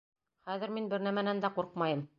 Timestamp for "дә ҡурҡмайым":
1.47-2.07